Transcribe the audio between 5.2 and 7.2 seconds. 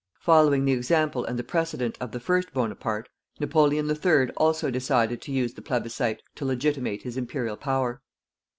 to use the plebiscit to legitimate his